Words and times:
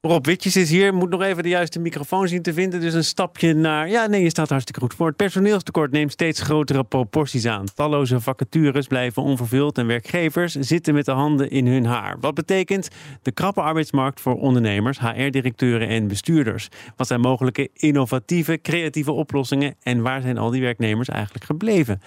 Rob 0.00 0.26
Witjes 0.26 0.56
is 0.56 0.70
hier, 0.70 0.94
moet 0.94 1.10
nog 1.10 1.22
even 1.22 1.42
de 1.42 1.48
juiste 1.48 1.78
microfoon 1.78 2.28
zien 2.28 2.42
te 2.42 2.52
vinden. 2.52 2.80
Dus 2.80 2.94
een 2.94 3.04
stapje 3.04 3.54
naar. 3.54 3.88
Ja, 3.88 4.06
nee, 4.06 4.22
je 4.22 4.28
staat 4.28 4.48
hartstikke 4.48 4.80
goed 4.80 4.94
voor. 4.94 5.06
Het 5.06 5.16
personeelstekort 5.16 5.90
neemt 5.90 6.12
steeds 6.12 6.40
grotere 6.40 6.84
proporties 6.84 7.46
aan. 7.46 7.66
Talloze 7.74 8.20
vacatures 8.20 8.86
blijven 8.86 9.22
onvervuld 9.22 9.78
en 9.78 9.86
werkgevers 9.86 10.54
zitten 10.54 10.94
met 10.94 11.04
de 11.04 11.12
handen 11.12 11.50
in 11.50 11.66
hun 11.66 11.84
haar. 11.84 12.16
Wat 12.20 12.34
betekent 12.34 12.88
de 13.22 13.32
krappe 13.32 13.60
arbeidsmarkt 13.60 14.20
voor 14.20 14.34
ondernemers, 14.34 14.98
HR-directeuren 14.98 15.88
en 15.88 16.08
bestuurders? 16.08 16.68
Wat 16.96 17.06
zijn 17.06 17.20
mogelijke 17.20 17.70
innovatieve, 17.72 18.58
creatieve 18.62 19.12
oplossingen 19.12 19.74
en 19.82 20.02
waar 20.02 20.20
zijn 20.20 20.38
al 20.38 20.50
die 20.50 20.62
werknemers 20.62 21.08
eigenlijk 21.08 21.44
gebleven? 21.44 22.00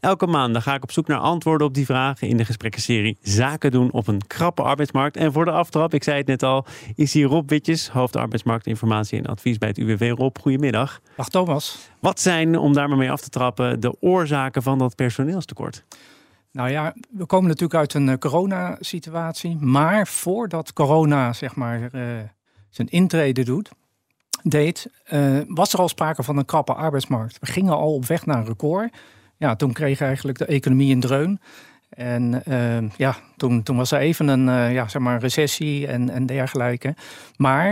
Elke 0.00 0.26
maand 0.26 0.56
ga 0.58 0.74
ik 0.74 0.82
op 0.82 0.92
zoek 0.92 1.06
naar 1.06 1.18
antwoorden 1.18 1.66
op 1.66 1.74
die 1.74 1.84
vragen 1.84 2.28
in 2.28 2.36
de 2.36 2.44
gesprekkenserie 2.44 3.18
Zaken 3.20 3.70
doen 3.70 3.90
op 3.90 4.06
een 4.06 4.26
krappe 4.26 4.62
arbeidsmarkt. 4.62 5.16
En 5.16 5.32
voor 5.32 5.44
de 5.44 5.50
aftrap, 5.50 5.94
ik 5.94 6.04
zei 6.04 6.16
het 6.18 6.26
net 6.26 6.42
al, 6.42 6.66
is 6.94 7.12
hier 7.12 7.26
Rob 7.26 7.37
Witjes, 7.46 7.88
hoofd 7.88 8.16
arbeidsmarktinformatie 8.16 9.18
en 9.18 9.26
advies 9.26 9.58
bij 9.58 9.68
het 9.68 9.78
UWV. 9.78 10.12
Rob, 10.16 10.36
goedemiddag. 10.40 11.00
Dag 11.16 11.28
Thomas. 11.28 11.90
Wat 12.00 12.20
zijn, 12.20 12.58
om 12.58 12.72
daar 12.72 12.88
maar 12.88 12.98
mee 12.98 13.10
af 13.10 13.20
te 13.20 13.28
trappen, 13.28 13.80
de 13.80 13.96
oorzaken 14.00 14.62
van 14.62 14.78
dat 14.78 14.94
personeelstekort? 14.94 15.84
Nou 16.52 16.70
ja, 16.70 16.94
we 17.10 17.26
komen 17.26 17.48
natuurlijk 17.48 17.78
uit 17.78 17.94
een 17.94 18.08
uh, 18.08 18.14
coronasituatie. 18.14 19.56
Maar 19.56 20.06
voordat 20.06 20.72
corona 20.72 21.32
zeg 21.32 21.54
maar 21.54 21.80
uh, 21.92 22.02
zijn 22.70 22.88
intrede 22.88 23.44
doet, 23.44 23.70
deed, 24.42 24.90
uh, 25.12 25.40
was 25.46 25.72
er 25.72 25.78
al 25.78 25.88
sprake 25.88 26.22
van 26.22 26.36
een 26.36 26.44
krappe 26.44 26.74
arbeidsmarkt. 26.74 27.38
We 27.38 27.46
gingen 27.46 27.76
al 27.76 27.94
op 27.94 28.06
weg 28.06 28.26
naar 28.26 28.38
een 28.38 28.46
record 28.46 28.90
ja, 29.38 29.56
toen 29.56 29.72
kreeg 29.72 30.00
eigenlijk 30.00 30.38
de 30.38 30.46
economie 30.46 30.94
een 30.94 31.00
dreun. 31.00 31.40
En 31.98 32.42
uh, 32.48 32.90
ja, 32.96 33.16
toen, 33.36 33.62
toen 33.62 33.76
was 33.76 33.90
er 33.90 33.98
even 33.98 34.28
een 34.28 34.46
uh, 34.46 34.72
ja, 34.72 34.88
zeg 34.88 35.02
maar 35.02 35.20
recessie 35.20 35.86
en, 35.86 36.10
en 36.10 36.26
dergelijke. 36.26 36.94
Maar 37.36 37.70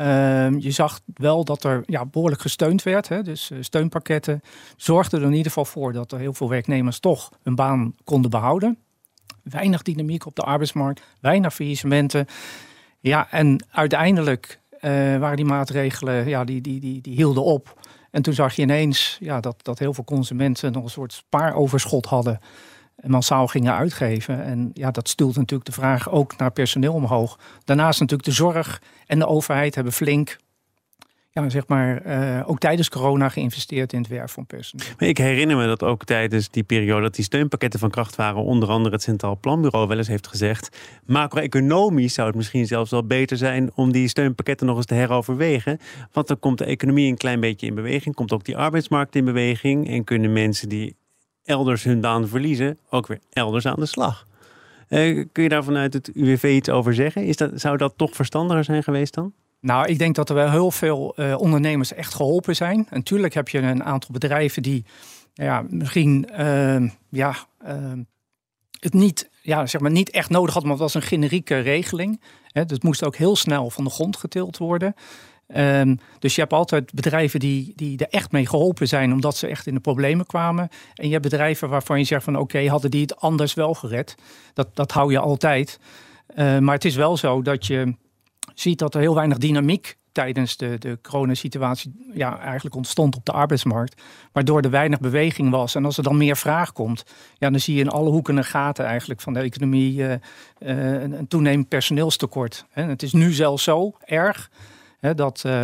uh, 0.00 0.58
je 0.58 0.70
zag 0.70 1.00
wel 1.14 1.44
dat 1.44 1.64
er 1.64 1.82
ja, 1.86 2.06
behoorlijk 2.06 2.40
gesteund 2.40 2.82
werd. 2.82 3.08
Hè? 3.08 3.22
Dus 3.22 3.50
uh, 3.50 3.58
steunpakketten 3.60 4.40
zorgden 4.76 5.20
er 5.20 5.26
in 5.26 5.32
ieder 5.32 5.46
geval 5.46 5.64
voor 5.64 5.92
dat 5.92 6.12
er 6.12 6.18
heel 6.18 6.34
veel 6.34 6.48
werknemers 6.48 6.98
toch 6.98 7.30
een 7.42 7.54
baan 7.54 7.94
konden 8.04 8.30
behouden. 8.30 8.78
Weinig 9.42 9.82
dynamiek 9.82 10.26
op 10.26 10.36
de 10.36 10.42
arbeidsmarkt, 10.42 11.02
weinig 11.20 11.54
faillissementen. 11.54 12.26
Ja, 13.00 13.30
en 13.30 13.64
uiteindelijk 13.70 14.60
waren 15.18 15.36
die 15.36 15.44
maatregelen, 15.44 16.28
ja, 16.28 16.44
die, 16.44 16.60
die, 16.60 16.80
die, 16.80 17.00
die 17.00 17.14
hielden 17.14 17.44
op. 17.44 17.80
En 18.10 18.22
toen 18.22 18.34
zag 18.34 18.54
je 18.54 18.62
ineens 18.62 19.16
ja, 19.20 19.40
dat, 19.40 19.56
dat 19.62 19.78
heel 19.78 19.94
veel 19.94 20.04
consumenten 20.04 20.72
nog 20.72 20.84
een 20.84 20.90
soort 20.90 21.12
spaaroverschot 21.12 22.06
hadden. 22.06 22.40
Massaal 23.10 23.46
gingen 23.46 23.74
uitgeven. 23.74 24.44
En 24.44 24.70
ja, 24.74 24.90
dat 24.90 25.08
stuurt 25.08 25.36
natuurlijk 25.36 25.64
de 25.64 25.72
vraag 25.72 26.10
ook 26.10 26.36
naar 26.36 26.50
personeel 26.50 26.92
omhoog. 26.92 27.38
Daarnaast 27.64 28.00
natuurlijk 28.00 28.28
de 28.28 28.34
zorg 28.34 28.82
en 29.06 29.18
de 29.18 29.26
overheid 29.26 29.74
hebben 29.74 29.92
flink 29.92 30.36
ja, 31.42 31.48
zeg 31.48 31.66
maar, 31.66 32.06
uh, 32.06 32.48
ook 32.48 32.58
tijdens 32.58 32.88
corona 32.88 33.28
geïnvesteerd 33.28 33.92
in 33.92 33.98
het 33.98 34.08
werk 34.08 34.28
van 34.28 34.46
personeel. 34.46 34.86
ik 34.98 35.18
herinner 35.18 35.56
me 35.56 35.66
dat 35.66 35.82
ook 35.82 36.04
tijdens 36.04 36.50
die 36.50 36.62
periode 36.62 37.02
dat 37.02 37.14
die 37.14 37.24
steunpakketten 37.24 37.80
van 37.80 37.90
kracht 37.90 38.16
waren, 38.16 38.42
onder 38.42 38.68
andere 38.68 38.94
het 38.94 39.04
Centraal 39.04 39.38
Planbureau 39.40 39.88
wel 39.88 39.96
eens 39.96 40.08
heeft 40.08 40.26
gezegd, 40.26 40.76
macro-economisch 41.06 42.14
zou 42.14 42.26
het 42.26 42.36
misschien 42.36 42.66
zelfs 42.66 42.90
wel 42.90 43.06
beter 43.06 43.36
zijn 43.36 43.70
om 43.74 43.92
die 43.92 44.08
steunpakketten 44.08 44.66
nog 44.66 44.76
eens 44.76 44.86
te 44.86 44.94
heroverwegen. 44.94 45.78
Want 46.12 46.26
dan 46.26 46.38
komt 46.38 46.58
de 46.58 46.64
economie 46.64 47.08
een 47.08 47.16
klein 47.16 47.40
beetje 47.40 47.66
in 47.66 47.74
beweging, 47.74 48.14
komt 48.14 48.32
ook 48.32 48.44
die 48.44 48.56
arbeidsmarkt 48.56 49.16
in 49.16 49.24
beweging 49.24 49.88
en 49.88 50.04
kunnen 50.04 50.32
mensen 50.32 50.68
die 50.68 50.96
elders 51.46 51.84
hun 51.84 52.00
baan 52.00 52.28
verliezen 52.28 52.78
ook 52.90 53.06
weer 53.06 53.20
elders 53.32 53.66
aan 53.66 53.80
de 53.80 53.86
slag. 53.86 54.26
Uh, 54.88 55.24
kun 55.32 55.42
je 55.42 55.48
daar 55.48 55.64
vanuit 55.64 55.92
het 55.92 56.10
UWV 56.14 56.42
iets 56.42 56.68
over 56.68 56.94
zeggen? 56.94 57.24
Is 57.24 57.36
dat, 57.36 57.50
zou 57.54 57.76
dat 57.76 57.92
toch 57.96 58.14
verstandiger 58.14 58.64
zijn 58.64 58.82
geweest 58.82 59.14
dan? 59.14 59.32
Nou, 59.60 59.86
ik 59.86 59.98
denk 59.98 60.14
dat 60.14 60.28
er 60.28 60.34
wel 60.34 60.50
heel 60.50 60.70
veel 60.70 61.14
uh, 61.16 61.38
ondernemers 61.38 61.92
echt 61.92 62.14
geholpen 62.14 62.56
zijn. 62.56 62.78
En 62.78 62.96
natuurlijk 62.96 63.34
heb 63.34 63.48
je 63.48 63.58
een 63.58 63.84
aantal 63.84 64.10
bedrijven 64.12 64.62
die 64.62 64.84
ja, 65.34 65.64
misschien 65.68 66.28
uh, 66.38 66.90
ja, 67.08 67.34
uh, 67.66 67.92
het 68.80 68.94
niet, 68.94 69.30
ja, 69.42 69.66
zeg 69.66 69.80
maar 69.80 69.90
niet 69.90 70.10
echt 70.10 70.30
nodig 70.30 70.52
hadden, 70.52 70.70
maar 70.70 70.80
het 70.80 70.92
was 70.92 71.02
een 71.02 71.08
generieke 71.08 71.58
regeling. 71.58 72.20
Het 72.46 72.82
moest 72.82 73.04
ook 73.04 73.16
heel 73.16 73.36
snel 73.36 73.70
van 73.70 73.84
de 73.84 73.90
grond 73.90 74.16
getild 74.16 74.58
worden. 74.58 74.94
Um, 75.54 75.98
dus 76.18 76.34
je 76.34 76.40
hebt 76.40 76.52
altijd 76.52 76.92
bedrijven 76.94 77.40
die, 77.40 77.72
die 77.76 77.98
er 77.98 78.08
echt 78.10 78.32
mee 78.32 78.46
geholpen 78.46 78.88
zijn 78.88 79.12
omdat 79.12 79.36
ze 79.36 79.46
echt 79.46 79.66
in 79.66 79.74
de 79.74 79.80
problemen 79.80 80.26
kwamen. 80.26 80.68
En 80.94 81.06
je 81.06 81.12
hebt 81.12 81.22
bedrijven 81.22 81.68
waarvan 81.68 81.98
je 81.98 82.04
zegt 82.04 82.24
van 82.24 82.36
oké, 82.36 82.68
hadden 82.68 82.90
die 82.90 83.00
het 83.00 83.16
anders 83.16 83.54
wel 83.54 83.74
gered. 83.74 84.14
Dat, 84.54 84.68
dat 84.76 84.92
hou 84.92 85.12
je 85.12 85.18
altijd. 85.18 85.80
Uh, 86.36 86.58
maar 86.58 86.74
het 86.74 86.84
is 86.84 86.94
wel 86.94 87.16
zo 87.16 87.42
dat 87.42 87.66
je 87.66 87.94
ziet 88.54 88.78
dat 88.78 88.94
er 88.94 89.00
heel 89.00 89.14
weinig 89.14 89.38
dynamiek 89.38 89.96
tijdens 90.12 90.56
de, 90.56 90.78
de 90.78 90.98
coronasituatie 91.02 92.10
ja, 92.14 92.38
eigenlijk 92.38 92.76
ontstond 92.76 93.16
op 93.16 93.24
de 93.24 93.32
arbeidsmarkt. 93.32 94.02
Waardoor 94.32 94.60
er 94.60 94.70
weinig 94.70 95.00
beweging 95.00 95.50
was. 95.50 95.74
En 95.74 95.84
als 95.84 95.96
er 95.96 96.02
dan 96.02 96.16
meer 96.16 96.36
vraag 96.36 96.72
komt, 96.72 97.04
ja, 97.38 97.50
dan 97.50 97.60
zie 97.60 97.74
je 97.74 97.80
in 97.80 97.88
alle 97.88 98.10
hoeken 98.10 98.36
en 98.36 98.44
gaten 98.44 98.84
eigenlijk 98.84 99.20
van 99.20 99.32
de 99.32 99.40
economie 99.40 99.98
uh, 99.98 100.10
uh, 100.10 100.18
een, 101.02 101.12
een 101.12 101.28
toenemend 101.28 101.68
personeelstekort. 101.68 102.64
En 102.72 102.88
het 102.88 103.02
is 103.02 103.12
nu 103.12 103.32
zelfs 103.32 103.62
zo 103.64 103.92
erg 104.04 104.50
hè, 104.98 105.14
dat 105.14 105.42
uh, 105.46 105.62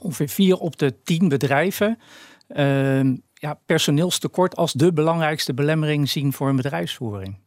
ongeveer 0.00 0.28
vier 0.28 0.56
op 0.56 0.78
de 0.78 1.02
tien 1.02 1.28
bedrijven 1.28 1.98
ja, 3.34 3.58
personeelstekort 3.66 4.56
als 4.56 4.72
de 4.72 4.92
belangrijkste 4.92 5.54
belemmering 5.54 6.08
zien 6.08 6.32
voor 6.32 6.48
een 6.48 6.56
bedrijfsvoering. 6.56 7.38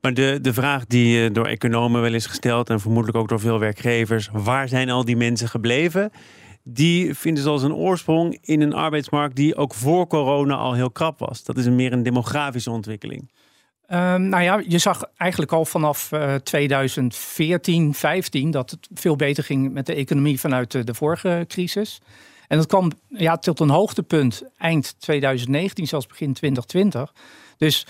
Maar 0.00 0.14
de, 0.14 0.38
de 0.42 0.52
vraag 0.52 0.86
die 0.86 1.30
door 1.30 1.46
economen 1.46 2.00
wel 2.00 2.14
is 2.14 2.26
gesteld 2.26 2.70
en 2.70 2.80
vermoedelijk 2.80 3.18
ook 3.18 3.28
door 3.28 3.40
veel 3.40 3.58
werkgevers, 3.58 4.28
waar 4.32 4.68
zijn 4.68 4.90
al 4.90 5.04
die 5.04 5.16
mensen 5.16 5.48
gebleven? 5.48 6.10
Die 6.62 7.14
vinden 7.14 7.42
ze 7.42 7.48
als 7.48 7.62
een 7.62 7.74
oorsprong 7.74 8.38
in 8.40 8.60
een 8.60 8.72
arbeidsmarkt 8.72 9.36
die 9.36 9.56
ook 9.56 9.74
voor 9.74 10.06
corona 10.06 10.54
al 10.54 10.74
heel 10.74 10.90
krap 10.90 11.18
was. 11.18 11.44
Dat 11.44 11.56
is 11.56 11.68
meer 11.68 11.92
een 11.92 12.02
demografische 12.02 12.70
ontwikkeling. 12.70 13.30
Um, 13.88 14.28
nou 14.28 14.42
ja, 14.42 14.62
je 14.66 14.78
zag 14.78 15.04
eigenlijk 15.16 15.52
al 15.52 15.64
vanaf 15.64 16.12
uh, 16.12 16.34
2014, 16.34 17.94
15 17.94 18.50
dat 18.50 18.70
het 18.70 18.88
veel 18.94 19.16
beter 19.16 19.44
ging 19.44 19.72
met 19.72 19.86
de 19.86 19.94
economie 19.94 20.40
vanuit 20.40 20.86
de, 20.86 20.94
vorige 20.94 21.44
crisis. 21.48 22.00
En 22.48 22.56
dat 22.58 22.66
kwam 22.66 22.90
ja, 23.08 23.36
tot 23.36 23.60
een 23.60 23.70
hoogtepunt 23.70 24.42
eind 24.56 24.94
2019, 24.98 25.86
zelfs 25.86 26.06
begin 26.06 26.32
2020. 26.32 27.12
Dus 27.56 27.86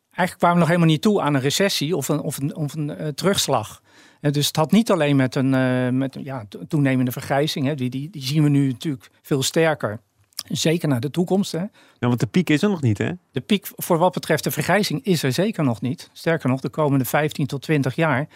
eigenlijk 0.00 0.38
kwamen 0.38 0.56
we 0.56 0.60
nog 0.60 0.68
helemaal 0.68 0.90
niet 0.90 1.02
toe 1.02 1.20
aan 1.20 1.34
een 1.34 1.40
recessie 1.40 1.96
of 1.96 2.08
een, 2.08 2.20
of 2.20 2.36
een, 2.38 2.56
of 2.56 2.74
een 2.74 2.88
uh, 3.00 3.08
terugslag. 3.08 3.82
En 4.20 4.32
dus 4.32 4.46
het 4.46 4.56
had 4.56 4.72
niet 4.72 4.90
alleen 4.90 5.16
met 5.16 5.34
een, 5.34 5.52
uh, 5.52 5.88
met, 5.88 6.16
ja, 6.22 6.44
toenemende 6.68 7.12
vergrijzing, 7.12 7.66
hè, 7.66 7.74
die, 7.74 7.90
die 7.90 8.10
zien 8.14 8.42
we 8.42 8.48
nu 8.48 8.66
natuurlijk 8.66 9.10
veel 9.22 9.42
sterker. 9.42 10.00
Zeker 10.48 10.88
naar 10.88 11.00
de 11.00 11.10
toekomst. 11.10 11.52
Hè. 11.52 11.58
Ja, 11.98 12.08
want 12.08 12.20
de 12.20 12.26
piek 12.26 12.50
is 12.50 12.62
er 12.62 12.68
nog 12.68 12.82
niet, 12.82 12.98
hè? 12.98 13.10
De 13.32 13.40
piek 13.40 13.68
voor 13.76 13.98
wat 13.98 14.12
betreft 14.12 14.44
de 14.44 14.50
vergrijzing 14.50 15.04
is 15.04 15.22
er 15.22 15.32
zeker 15.32 15.64
nog 15.64 15.80
niet. 15.80 16.10
Sterker 16.12 16.48
nog, 16.48 16.60
de 16.60 16.68
komende 16.68 17.04
15 17.04 17.46
tot 17.46 17.62
20 17.62 17.94
jaar 17.94 18.28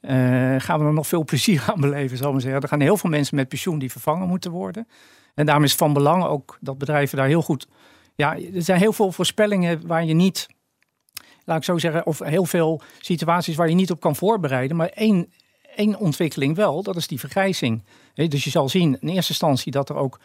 uh, 0.00 0.10
gaan 0.58 0.78
we 0.78 0.84
er 0.84 0.92
nog 0.92 1.06
veel 1.06 1.24
plezier 1.30 1.64
aan 1.66 1.80
beleven, 1.80 2.16
zal 2.16 2.26
ik 2.26 2.32
maar 2.32 2.42
zeggen. 2.42 2.62
Er 2.62 2.68
gaan 2.68 2.80
heel 2.80 2.96
veel 2.96 3.10
mensen 3.10 3.36
met 3.36 3.48
pensioen 3.48 3.78
die 3.78 3.90
vervangen 3.90 4.28
moeten 4.28 4.50
worden. 4.50 4.88
En 5.34 5.46
daarom 5.46 5.64
is 5.64 5.74
van 5.74 5.92
belang 5.92 6.24
ook 6.24 6.58
dat 6.60 6.78
bedrijven 6.78 7.18
daar 7.18 7.26
heel 7.26 7.42
goed... 7.42 7.66
Ja, 8.14 8.36
er 8.36 8.62
zijn 8.62 8.80
heel 8.80 8.92
veel 8.92 9.12
voorspellingen 9.12 9.86
waar 9.86 10.04
je 10.04 10.14
niet 10.14 10.46
laat 11.44 11.56
ik 11.56 11.64
zo 11.64 11.78
zeggen, 11.78 12.06
of 12.06 12.18
heel 12.18 12.44
veel 12.44 12.80
situaties 13.00 13.56
waar 13.56 13.68
je 13.68 13.74
niet 13.74 13.90
op 13.90 14.00
kan 14.00 14.16
voorbereiden. 14.16 14.76
Maar 14.76 14.88
één, 14.88 15.32
één 15.76 15.98
ontwikkeling 15.98 16.56
wel, 16.56 16.82
dat 16.82 16.96
is 16.96 17.06
die 17.06 17.20
vergrijzing. 17.20 17.84
dus 18.14 18.44
je 18.44 18.50
zal 18.50 18.68
zien 18.68 18.98
in 19.00 19.08
eerste 19.08 19.30
instantie 19.30 19.72
dat 19.72 19.88
er 19.88 19.96
ook 19.96 20.20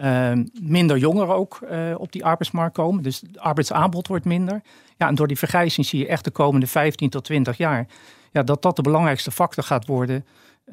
uh, 0.00 0.32
minder 0.62 0.98
jongeren 0.98 1.34
ook 1.34 1.58
uh, 1.70 1.94
op 1.98 2.12
die 2.12 2.24
arbeidsmarkt 2.24 2.74
komen. 2.74 3.02
Dus 3.02 3.20
het 3.20 3.38
arbeidsaanbod 3.38 4.06
wordt 4.06 4.24
minder. 4.24 4.60
Ja, 4.96 5.08
en 5.08 5.14
door 5.14 5.26
die 5.26 5.38
vergrijzing 5.38 5.86
zie 5.86 5.98
je 5.98 6.06
echt 6.06 6.24
de 6.24 6.30
komende 6.30 6.66
15 6.66 7.10
tot 7.10 7.24
20 7.24 7.56
jaar 7.56 7.86
ja, 8.32 8.42
dat 8.42 8.62
dat 8.62 8.76
de 8.76 8.82
belangrijkste 8.82 9.30
factor 9.30 9.64
gaat 9.64 9.86
worden 9.86 10.24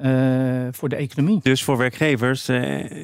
uh, 0.01 0.67
voor 0.71 0.89
de 0.89 0.95
economie. 0.95 1.39
Dus 1.41 1.63
voor 1.63 1.77
werkgevers 1.77 2.49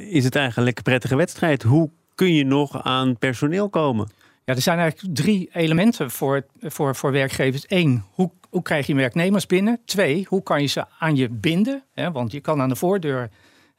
is 0.09 0.23
het 0.23 0.35
eigenlijk 0.35 0.77
een 0.77 0.83
prettige 0.83 1.15
wedstrijd. 1.15 1.63
Hoe 1.63 1.89
kun 2.15 2.33
je 2.33 2.45
nog 2.45 2.83
aan 2.83 3.17
personeel 3.17 3.69
komen? 3.69 4.09
Ja, 4.49 4.55
er 4.55 4.61
zijn 4.61 4.79
eigenlijk 4.79 5.15
drie 5.15 5.49
elementen 5.53 6.11
voor, 6.11 6.45
voor, 6.61 6.95
voor 6.95 7.11
werkgevers. 7.11 7.65
Eén, 7.67 8.03
hoe, 8.11 8.31
hoe 8.49 8.61
krijg 8.61 8.87
je 8.87 8.95
werknemers 8.95 9.45
binnen? 9.45 9.79
Twee, 9.85 10.25
hoe 10.29 10.43
kan 10.43 10.61
je 10.61 10.67
ze 10.67 10.85
aan 10.99 11.15
je 11.15 11.29
binden? 11.29 11.83
want 12.11 12.31
je 12.31 12.39
kan 12.39 12.61
aan 12.61 12.69
de 12.69 12.75
voordeur 12.75 13.21
eh, 13.21 13.29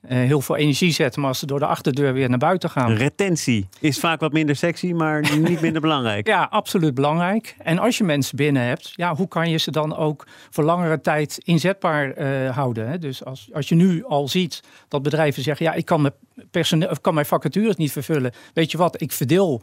heel 0.06 0.40
veel 0.40 0.56
energie 0.56 0.92
zetten, 0.92 1.20
maar 1.20 1.30
als 1.30 1.38
ze 1.38 1.46
door 1.46 1.58
de 1.58 1.66
achterdeur 1.66 2.12
weer 2.12 2.28
naar 2.28 2.38
buiten 2.38 2.70
gaan. 2.70 2.92
Retentie 2.92 3.68
is 3.80 3.98
vaak 3.98 4.20
wat 4.20 4.32
minder 4.32 4.56
sexy, 4.56 4.92
maar 4.92 5.20
niet 5.38 5.60
minder 5.60 5.80
belangrijk. 5.80 6.26
Ja, 6.26 6.46
absoluut 6.50 6.94
belangrijk. 6.94 7.56
En 7.58 7.78
als 7.78 7.98
je 7.98 8.04
mensen 8.04 8.36
binnen 8.36 8.62
hebt, 8.62 8.92
ja, 8.94 9.14
hoe 9.14 9.28
kan 9.28 9.50
je 9.50 9.56
ze 9.56 9.70
dan 9.70 9.96
ook 9.96 10.26
voor 10.50 10.64
langere 10.64 11.00
tijd 11.00 11.38
inzetbaar 11.44 12.18
uh, 12.18 12.50
houden? 12.56 12.88
Hè? 12.88 12.98
Dus 12.98 13.24
als, 13.24 13.48
als 13.52 13.68
je 13.68 13.74
nu 13.74 14.04
al 14.04 14.28
ziet 14.28 14.62
dat 14.88 15.02
bedrijven 15.02 15.42
zeggen, 15.42 15.66
ja, 15.66 15.72
ik 15.72 15.84
kan 15.84 16.00
mijn, 16.00 16.14
personeel, 16.50 16.88
of 16.88 17.00
kan 17.00 17.14
mijn 17.14 17.26
vacatures 17.26 17.76
niet 17.76 17.92
vervullen. 17.92 18.32
Weet 18.54 18.70
je 18.70 18.78
wat, 18.78 19.00
ik 19.00 19.12
verdeel 19.12 19.62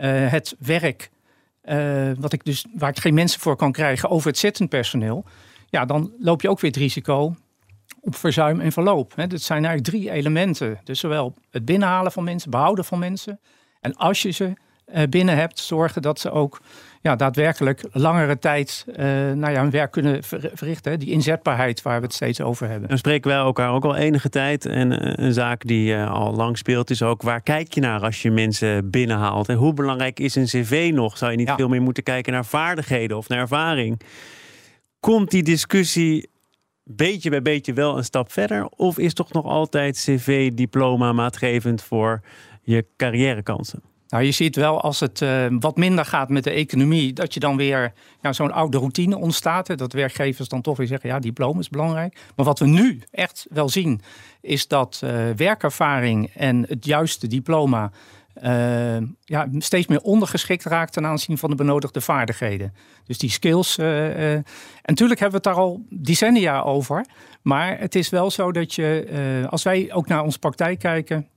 uh, 0.00 0.30
het 0.30 0.56
werk 0.58 1.10
wat 2.18 2.32
ik 2.32 2.44
dus, 2.44 2.66
waar 2.74 2.90
ik 2.90 2.98
geen 2.98 3.14
mensen 3.14 3.40
voor 3.40 3.56
kan 3.56 3.72
krijgen 3.72 4.10
over 4.10 4.28
het 4.28 4.38
zittend 4.38 4.68
personeel. 4.68 5.24
Ja, 5.68 5.84
dan 5.84 6.12
loop 6.18 6.42
je 6.42 6.48
ook 6.50 6.60
weer 6.60 6.70
het 6.70 6.80
risico 6.80 7.34
op 8.00 8.16
verzuim 8.16 8.60
en 8.60 8.72
verloop. 8.72 9.12
Dat 9.16 9.40
zijn 9.40 9.64
eigenlijk 9.64 9.96
drie 9.96 10.10
elementen. 10.10 10.80
Dus 10.84 11.00
zowel 11.00 11.34
het 11.50 11.64
binnenhalen 11.64 12.12
van 12.12 12.24
mensen, 12.24 12.50
behouden 12.50 12.84
van 12.84 12.98
mensen. 12.98 13.40
En 13.80 13.96
als 13.96 14.22
je 14.22 14.30
ze 14.30 14.52
eh, 14.84 15.02
binnen 15.08 15.36
hebt, 15.36 15.58
zorgen 15.58 16.02
dat 16.02 16.20
ze 16.20 16.30
ook 16.30 16.60
ja, 17.00 17.16
daadwerkelijk 17.16 17.84
langere 17.92 18.38
tijd 18.38 18.84
uh, 18.88 18.96
nou 19.32 19.50
ja, 19.52 19.60
hun 19.60 19.70
werk 19.70 19.90
kunnen 19.90 20.22
verrichten. 20.52 20.98
Die 20.98 21.10
inzetbaarheid 21.10 21.82
waar 21.82 21.98
we 21.98 22.04
het 22.04 22.14
steeds 22.14 22.40
over 22.40 22.68
hebben. 22.68 22.88
Dan 22.88 22.98
spreken 22.98 23.30
wij 23.30 23.38
elkaar 23.38 23.70
ook 23.70 23.84
al 23.84 23.96
enige 23.96 24.28
tijd. 24.28 24.66
En 24.66 25.00
eh, 25.00 25.24
een 25.24 25.32
zaak 25.32 25.66
die 25.66 25.96
al 25.96 26.34
lang 26.34 26.58
speelt 26.58 26.90
is 26.90 27.02
ook 27.02 27.22
waar 27.22 27.40
kijk 27.40 27.74
je 27.74 27.80
naar 27.80 28.00
als 28.00 28.22
je 28.22 28.30
mensen 28.30 28.90
binnenhaalt? 28.90 29.48
En 29.48 29.56
hoe 29.56 29.74
belangrijk 29.74 30.20
is 30.20 30.34
een 30.34 30.44
cv 30.44 30.90
nog? 30.94 31.18
Zou 31.18 31.30
je 31.30 31.36
niet 31.36 31.52
veel 31.56 31.68
meer 31.68 31.82
moeten 31.82 32.02
kijken 32.02 32.32
naar 32.32 32.44
vaardigheden 32.44 33.16
of 33.16 33.28
naar 33.28 33.38
ervaring? 33.38 34.00
Komt 35.00 35.30
die 35.30 35.42
discussie 35.42 36.28
beetje 36.84 37.30
bij 37.30 37.42
beetje 37.42 37.72
wel 37.72 37.96
een 37.96 38.04
stap 38.04 38.32
verder? 38.32 38.66
Of 38.68 38.98
is 38.98 39.14
toch 39.14 39.32
nog 39.32 39.44
altijd 39.44 39.96
cv-diploma 39.96 41.12
maatgevend 41.12 41.82
voor 41.82 42.20
je 42.62 42.86
carrièrekansen? 42.96 43.82
Nou, 44.08 44.26
je 44.26 44.32
ziet 44.32 44.56
wel 44.56 44.80
als 44.80 45.00
het 45.00 45.20
uh, 45.20 45.46
wat 45.50 45.76
minder 45.76 46.04
gaat 46.04 46.28
met 46.28 46.44
de 46.44 46.50
economie, 46.50 47.12
dat 47.12 47.34
je 47.34 47.40
dan 47.40 47.56
weer 47.56 47.92
ja, 48.20 48.32
zo'n 48.32 48.52
oude 48.52 48.78
routine 48.78 49.18
ontstaat. 49.18 49.78
Dat 49.78 49.92
werkgevers 49.92 50.48
dan 50.48 50.60
toch 50.60 50.76
weer 50.76 50.86
zeggen, 50.86 51.08
ja, 51.08 51.18
diploma 51.18 51.60
is 51.60 51.68
belangrijk. 51.68 52.18
Maar 52.36 52.46
wat 52.46 52.58
we 52.58 52.66
nu 52.66 53.02
echt 53.10 53.46
wel 53.50 53.68
zien, 53.68 54.00
is 54.40 54.68
dat 54.68 55.00
uh, 55.04 55.10
werkervaring 55.36 56.30
en 56.34 56.64
het 56.68 56.84
juiste 56.84 57.26
diploma 57.26 57.90
uh, 58.42 58.96
ja, 59.20 59.48
steeds 59.58 59.86
meer 59.86 60.00
ondergeschikt 60.00 60.64
raakt 60.64 60.92
ten 60.92 61.06
aanzien 61.06 61.38
van 61.38 61.50
de 61.50 61.56
benodigde 61.56 62.00
vaardigheden. 62.00 62.74
Dus 63.04 63.18
die 63.18 63.30
skills. 63.30 63.78
Uh, 63.78 63.86
uh, 63.86 64.32
en 64.32 64.44
natuurlijk 64.82 65.20
hebben 65.20 65.42
we 65.42 65.48
het 65.48 65.56
daar 65.56 65.64
al 65.64 65.86
decennia 65.90 66.60
over. 66.60 67.06
Maar 67.42 67.78
het 67.78 67.94
is 67.94 68.08
wel 68.08 68.30
zo 68.30 68.52
dat 68.52 68.74
je, 68.74 69.46
als 69.50 69.62
wij 69.62 69.92
ook 69.92 70.08
naar 70.08 70.22
onze 70.22 70.38
praktijk 70.38 70.78
kijken, 70.78 71.28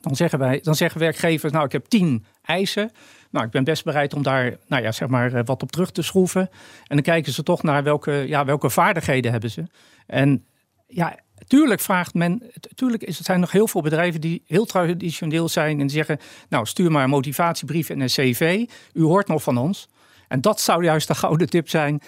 dan 0.00 0.16
zeggen, 0.16 0.38
wij, 0.38 0.60
dan 0.62 0.74
zeggen 0.74 1.00
werkgevers, 1.00 1.52
nou 1.52 1.64
ik 1.64 1.72
heb 1.72 1.86
tien 1.86 2.24
eisen. 2.42 2.90
Nou, 3.30 3.46
ik 3.46 3.50
ben 3.50 3.64
best 3.64 3.84
bereid 3.84 4.14
om 4.14 4.22
daar 4.22 4.56
nou 4.66 4.82
ja, 4.82 4.92
zeg 4.92 5.08
maar, 5.08 5.44
wat 5.44 5.62
op 5.62 5.72
terug 5.72 5.90
te 5.90 6.02
schroeven. 6.02 6.40
En 6.86 6.96
dan 6.96 7.02
kijken 7.02 7.32
ze 7.32 7.42
toch 7.42 7.62
naar 7.62 7.82
welke, 7.82 8.12
ja, 8.12 8.44
welke 8.44 8.70
vaardigheden 8.70 9.30
hebben 9.30 9.50
ze. 9.50 9.64
En 10.06 10.46
ja, 10.86 11.18
Tuurlijk 11.46 11.80
vraagt 11.80 12.14
men, 12.14 12.50
tuurlijk 12.74 13.02
is, 13.02 13.20
zijn 13.20 13.40
nog 13.40 13.52
heel 13.52 13.68
veel 13.68 13.80
bedrijven 13.80 14.20
die 14.20 14.42
heel 14.46 14.64
traditioneel 14.64 15.48
zijn 15.48 15.80
en 15.80 15.90
zeggen, 15.90 16.18
nou 16.48 16.66
stuur 16.66 16.90
maar 16.90 17.04
een 17.04 17.10
motivatiebrief 17.10 17.90
en 17.90 18.00
een 18.00 18.06
cv, 18.06 18.66
u 18.92 19.02
hoort 19.02 19.28
nog 19.28 19.42
van 19.42 19.58
ons. 19.58 19.88
En 20.28 20.40
dat 20.40 20.60
zou 20.60 20.84
juist 20.84 21.08
de 21.08 21.14
gouden 21.14 21.48
tip 21.48 21.68
zijn. 21.68 22.00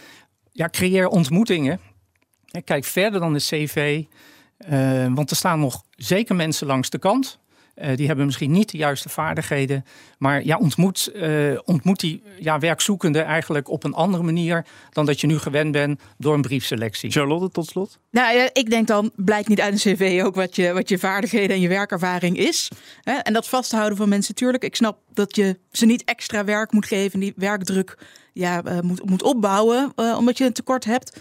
Ja, 0.52 0.68
creëer 0.68 1.08
ontmoetingen. 1.08 1.80
Kijk 2.64 2.84
verder 2.84 3.20
dan 3.20 3.32
de 3.32 3.38
cv, 3.38 4.02
uh, 4.68 5.06
want 5.14 5.30
er 5.30 5.36
staan 5.36 5.60
nog 5.60 5.82
zeker 5.90 6.34
mensen 6.34 6.66
langs 6.66 6.90
de 6.90 6.98
kant. 6.98 7.38
Uh, 7.76 7.96
die 7.96 8.06
hebben 8.06 8.24
misschien 8.24 8.50
niet 8.50 8.70
de 8.70 8.76
juiste 8.76 9.08
vaardigheden. 9.08 9.84
Maar 10.18 10.44
ja, 10.44 10.56
ontmoet, 10.56 11.10
uh, 11.14 11.58
ontmoet 11.64 12.00
die 12.00 12.22
ja, 12.38 12.58
werkzoekende 12.58 13.20
eigenlijk 13.20 13.68
op 13.68 13.84
een 13.84 13.94
andere 13.94 14.22
manier 14.22 14.66
dan 14.90 15.06
dat 15.06 15.20
je 15.20 15.26
nu 15.26 15.38
gewend 15.38 15.72
bent 15.72 16.00
door 16.18 16.34
een 16.34 16.42
briefselectie. 16.42 17.10
Charlotte, 17.10 17.50
tot 17.50 17.66
slot? 17.66 17.98
Nou 18.10 18.36
ja, 18.36 18.50
ik 18.52 18.70
denk 18.70 18.86
dan 18.86 19.10
blijkt 19.16 19.48
niet 19.48 19.60
uit 19.60 19.72
een 19.72 19.94
cv 19.96 20.22
ook 20.24 20.34
wat 20.34 20.56
je, 20.56 20.72
wat 20.72 20.88
je 20.88 20.98
vaardigheden 20.98 21.56
en 21.56 21.62
je 21.62 21.68
werkervaring 21.68 22.38
is. 22.38 22.70
Hè? 23.02 23.12
En 23.12 23.32
dat 23.32 23.48
vasthouden 23.48 23.96
van 23.96 24.08
mensen, 24.08 24.32
natuurlijk. 24.34 24.64
Ik 24.64 24.76
snap 24.76 24.98
dat 25.12 25.36
je 25.36 25.58
ze 25.70 25.86
niet 25.86 26.04
extra 26.04 26.44
werk 26.44 26.72
moet 26.72 26.86
geven, 26.86 27.20
die 27.20 27.32
werkdruk 27.36 27.98
ja, 28.32 28.64
uh, 28.64 28.80
moet, 28.80 29.08
moet 29.08 29.22
opbouwen, 29.22 29.92
omdat 29.96 30.38
je 30.38 30.44
een 30.44 30.52
tekort 30.52 30.84
hebt. 30.84 31.20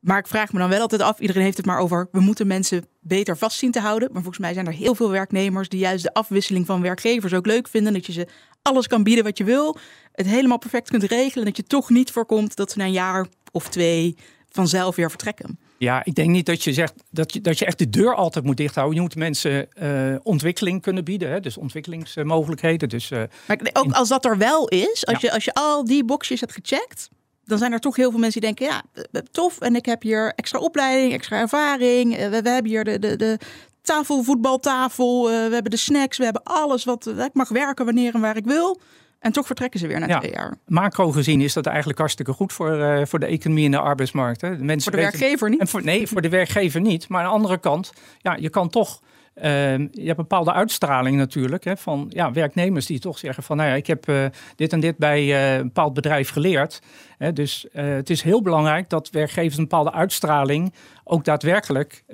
Maar 0.00 0.18
ik 0.18 0.26
vraag 0.26 0.52
me 0.52 0.58
dan 0.58 0.68
wel 0.68 0.80
altijd 0.80 1.02
af, 1.02 1.18
iedereen 1.18 1.42
heeft 1.42 1.56
het 1.56 1.66
maar 1.66 1.78
over, 1.78 2.08
we 2.12 2.20
moeten 2.20 2.46
mensen 2.46 2.86
beter 3.00 3.36
vast 3.36 3.58
zien 3.58 3.70
te 3.70 3.80
houden. 3.80 4.08
Maar 4.12 4.22
volgens 4.22 4.44
mij 4.44 4.54
zijn 4.54 4.66
er 4.66 4.72
heel 4.72 4.94
veel 4.94 5.10
werknemers 5.10 5.68
die 5.68 5.80
juist 5.80 6.02
de 6.02 6.14
afwisseling 6.14 6.66
van 6.66 6.82
werkgevers 6.82 7.34
ook 7.34 7.46
leuk 7.46 7.68
vinden. 7.68 7.92
Dat 7.92 8.06
je 8.06 8.12
ze 8.12 8.26
alles 8.62 8.86
kan 8.86 9.02
bieden 9.02 9.24
wat 9.24 9.38
je 9.38 9.44
wil, 9.44 9.76
het 10.12 10.26
helemaal 10.26 10.58
perfect 10.58 10.90
kunt 10.90 11.02
regelen. 11.02 11.38
En 11.38 11.44
dat 11.44 11.56
je 11.56 11.62
toch 11.62 11.90
niet 11.90 12.10
voorkomt 12.10 12.56
dat 12.56 12.70
ze 12.70 12.78
na 12.78 12.84
een 12.84 12.92
jaar 12.92 13.26
of 13.52 13.68
twee 13.68 14.16
vanzelf 14.48 14.96
weer 14.96 15.08
vertrekken. 15.08 15.58
Ja, 15.78 16.04
ik 16.04 16.14
denk 16.14 16.30
niet 16.30 16.46
dat 16.46 16.64
je 16.64 16.72
zegt 16.72 16.94
dat 17.10 17.32
je, 17.32 17.40
dat 17.40 17.58
je 17.58 17.64
echt 17.64 17.78
de 17.78 17.90
deur 17.90 18.14
altijd 18.14 18.44
moet 18.44 18.56
dichthouden. 18.56 18.96
Je 18.96 19.00
moet 19.00 19.16
mensen 19.16 19.68
uh, 19.82 20.16
ontwikkeling 20.22 20.82
kunnen 20.82 21.04
bieden, 21.04 21.30
hè? 21.30 21.40
dus 21.40 21.56
ontwikkelingsmogelijkheden. 21.56 22.88
Dus, 22.88 23.10
uh, 23.10 23.22
maar 23.46 23.58
ook 23.72 23.92
als 23.92 24.08
dat 24.08 24.24
er 24.24 24.38
wel 24.38 24.68
is, 24.68 25.06
als, 25.06 25.20
je, 25.20 25.32
als 25.32 25.44
je 25.44 25.54
al 25.54 25.84
die 25.84 26.04
boxjes 26.04 26.40
hebt 26.40 26.52
gecheckt, 26.52 27.10
dan 27.50 27.58
zijn 27.58 27.72
er 27.72 27.80
toch 27.80 27.96
heel 27.96 28.10
veel 28.10 28.20
mensen 28.20 28.40
die 28.40 28.54
denken, 28.54 28.74
ja, 28.74 28.82
eh, 28.92 29.04
eh, 29.12 29.26
tof. 29.30 29.60
En 29.60 29.76
ik 29.76 29.86
heb 29.86 30.02
hier 30.02 30.32
extra 30.36 30.58
opleiding, 30.58 31.12
extra 31.12 31.38
ervaring. 31.38 32.16
Eh, 32.16 32.28
we, 32.28 32.42
we 32.42 32.48
hebben 32.48 32.70
hier 32.70 32.84
de, 32.84 32.98
de, 32.98 33.16
de 33.16 33.38
tafel, 33.82 34.22
voetbaltafel. 34.22 35.24
we 35.24 35.48
hebben 35.52 35.70
de 35.70 35.76
snacks. 35.76 36.18
We 36.18 36.24
hebben 36.24 36.42
alles 36.42 36.84
wat 36.84 37.06
ik 37.06 37.30
mag 37.32 37.48
werken 37.48 37.84
wanneer 37.84 38.14
en 38.14 38.20
waar 38.20 38.36
ik 38.36 38.44
wil. 38.44 38.80
En 39.18 39.32
toch 39.32 39.46
vertrekken 39.46 39.80
ze 39.80 39.86
weer 39.86 40.00
na 40.00 40.06
ja, 40.06 40.18
twee 40.18 40.32
jaar. 40.32 40.56
Macro 40.66 41.10
gezien 41.10 41.40
is 41.40 41.52
dat 41.52 41.66
eigenlijk 41.66 41.98
hartstikke 41.98 42.32
goed 42.32 42.52
voor, 42.52 42.78
uh, 42.78 43.04
voor 43.04 43.18
de 43.18 43.26
economie 43.26 43.64
en 43.64 43.70
de 43.70 43.78
arbeidsmarkt. 43.78 44.40
Hè. 44.40 44.56
De 44.56 44.64
mensen 44.64 44.92
voor 44.92 45.00
de 45.00 45.06
werkgever 45.06 45.50
niet? 45.50 45.60
En 45.60 45.68
voor, 45.68 45.84
nee, 45.84 46.06
voor 46.06 46.20
de 46.20 46.28
werkgever 46.28 46.80
niet. 46.80 47.08
Maar 47.08 47.20
aan 47.20 47.26
de 47.26 47.34
andere 47.34 47.58
kant, 47.58 47.92
ja, 48.18 48.36
je 48.36 48.48
kan 48.48 48.68
toch 48.68 49.00
Ehm, 49.40 49.86
je 49.92 50.04
hebt 50.04 50.16
bepaalde 50.16 50.52
uitstraling 50.52 51.16
natuurlijk 51.16 51.64
hè, 51.64 51.76
van 51.76 52.06
ja, 52.08 52.32
werknemers 52.32 52.86
die 52.86 52.98
toch 52.98 53.18
zeggen 53.18 53.42
van 53.42 53.56
nou 53.56 53.68
ja, 53.68 53.74
ik 53.74 53.86
heb 53.86 54.08
uh, 54.08 54.24
dit 54.56 54.72
en 54.72 54.80
dit 54.80 54.96
bij 54.96 55.24
uh, 55.24 55.56
een 55.56 55.62
bepaald 55.62 55.94
bedrijf 55.94 56.30
geleerd. 56.30 56.82
Hè, 57.18 57.32
dus 57.32 57.66
uh, 57.72 57.84
het 57.84 58.10
is 58.10 58.22
heel 58.22 58.42
belangrijk 58.42 58.88
dat 58.88 59.10
werkgevers 59.10 59.56
een 59.56 59.62
bepaalde 59.62 59.92
uitstraling 59.92 60.74
ook 61.04 61.24
daadwerkelijk 61.24 62.04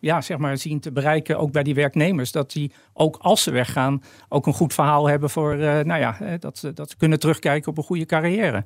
ja, 0.00 0.20
zeg 0.20 0.38
maar 0.38 0.58
zien 0.58 0.80
te 0.80 0.92
bereiken, 0.92 1.38
ook 1.38 1.52
bij 1.52 1.62
die 1.62 1.74
werknemers. 1.74 2.32
Dat 2.32 2.52
die 2.52 2.72
ook 2.92 3.18
als 3.20 3.42
ze 3.42 3.50
weggaan, 3.50 4.02
ook 4.28 4.46
een 4.46 4.52
goed 4.52 4.74
verhaal 4.74 5.08
hebben 5.08 5.30
voor 5.30 5.56
nou 5.56 5.98
ja, 6.00 6.36
dat, 6.38 6.70
dat 6.74 6.90
ze 6.90 6.96
kunnen 6.96 7.18
terugkijken 7.18 7.70
op 7.70 7.78
een 7.78 7.84
goede 7.84 8.06
carrière. 8.06 8.64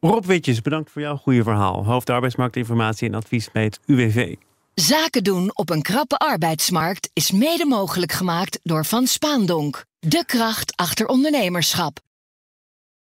Rob 0.00 0.24
Witjes, 0.24 0.62
bedankt 0.62 0.90
voor 0.90 1.02
jouw 1.02 1.16
goede 1.16 1.42
verhaal. 1.42 1.84
Hoofd 1.84 2.10
arbeidsmarktinformatie 2.10 3.08
en 3.08 3.14
advies 3.14 3.50
bij 3.50 3.64
het 3.64 3.80
UWV. 3.86 4.34
Zaken 4.74 5.24
doen 5.24 5.50
op 5.56 5.70
een 5.70 5.82
krappe 5.82 6.16
arbeidsmarkt 6.16 7.10
is 7.12 7.30
mede 7.30 7.66
mogelijk 7.66 8.12
gemaakt 8.12 8.58
door 8.62 8.84
Van 8.84 9.06
Spaandonk. 9.06 9.84
De 9.98 10.24
kracht 10.26 10.76
achter 10.76 11.06
ondernemerschap. 11.06 11.98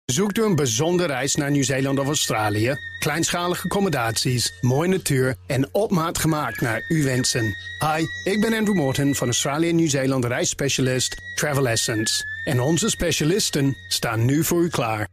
Zoekt 0.05 0.39
u 0.39 0.45
een 0.45 0.57
bijzondere 0.57 1.13
reis 1.13 1.35
naar 1.35 1.51
Nieuw-Zeeland 1.51 1.99
of 1.99 2.07
Australië? 2.07 2.75
Kleinschalige 2.99 3.63
accommodaties, 3.63 4.53
mooie 4.61 4.89
natuur 4.89 5.37
en 5.47 5.69
op 5.75 5.91
maat 5.91 6.19
gemaakt 6.19 6.61
naar 6.61 6.85
uw 6.89 7.05
wensen. 7.05 7.57
Hi, 7.79 8.31
ik 8.33 8.41
ben 8.41 8.55
Andrew 8.55 8.77
Morton 8.77 9.15
van 9.15 9.27
Australië 9.27 9.73
Nieuw-Zeeland 9.73 10.25
reisspecialist 10.25 11.17
Travel 11.35 11.69
Essence. 11.69 12.25
En 12.45 12.61
onze 12.61 12.91
specialisten 12.91 13.77
staan 13.89 14.25
nu 14.25 14.45
voor 14.45 14.63
u 14.63 14.69
klaar. 14.69 15.09